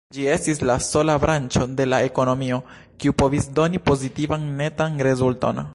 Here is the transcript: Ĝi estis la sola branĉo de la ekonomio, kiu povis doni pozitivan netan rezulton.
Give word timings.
Ĝi 0.15 0.23
estis 0.35 0.61
la 0.69 0.77
sola 0.85 1.17
branĉo 1.25 1.67
de 1.81 1.85
la 1.91 1.99
ekonomio, 2.07 2.59
kiu 3.03 3.17
povis 3.23 3.49
doni 3.61 3.85
pozitivan 3.91 4.53
netan 4.63 5.01
rezulton. 5.13 5.67